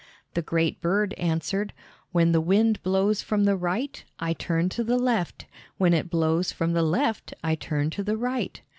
The 0.33 0.41
great 0.41 0.81
bird 0.81 1.13
answered, 1.13 1.73
"When 2.11 2.31
the 2.31 2.41
wind 2.41 2.81
blows 2.81 3.21
from 3.21 3.43
the 3.43 3.55
right 3.55 4.03
I 4.17 4.33
turn 4.33 4.67
to 4.69 4.83
the 4.83 4.97
left; 4.97 5.45
when 5.77 5.93
it 5.93 6.09
blows 6.09 6.51
from 6.51 6.73
the 6.73 6.81
left 6.81 7.35
I 7.43 7.53
turn 7.53 7.91
to 7.91 8.03
the 8.03 8.17
right." 8.17 8.63